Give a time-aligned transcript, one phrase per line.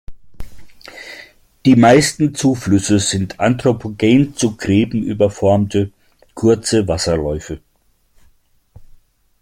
[1.63, 5.91] Die meisten Zuflüsse sind anthropogen zu Gräben überformte,
[6.33, 7.61] kurze Wasserläufe.